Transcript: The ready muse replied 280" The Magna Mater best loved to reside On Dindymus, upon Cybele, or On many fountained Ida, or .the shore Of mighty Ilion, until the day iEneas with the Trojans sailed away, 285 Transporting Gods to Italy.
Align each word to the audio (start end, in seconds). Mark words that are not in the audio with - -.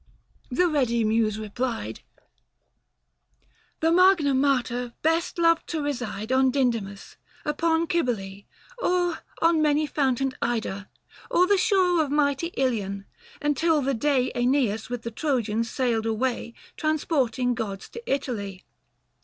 The 0.49 0.67
ready 0.67 1.03
muse 1.03 1.37
replied 1.37 1.99
280" 3.79 3.79
The 3.81 3.91
Magna 3.91 4.33
Mater 4.33 4.93
best 5.03 5.37
loved 5.37 5.67
to 5.67 5.83
reside 5.83 6.31
On 6.31 6.49
Dindymus, 6.51 7.17
upon 7.45 7.87
Cybele, 7.87 8.45
or 8.79 9.19
On 9.43 9.61
many 9.61 9.85
fountained 9.85 10.35
Ida, 10.41 10.89
or 11.29 11.45
.the 11.45 11.55
shore 11.55 12.01
Of 12.03 12.09
mighty 12.09 12.47
Ilion, 12.57 13.05
until 13.43 13.83
the 13.83 13.93
day 13.93 14.31
iEneas 14.33 14.89
with 14.89 15.03
the 15.03 15.11
Trojans 15.11 15.69
sailed 15.69 16.07
away, 16.07 16.55
285 16.77 16.77
Transporting 16.77 17.53
Gods 17.53 17.87
to 17.89 18.01
Italy. 18.11 18.65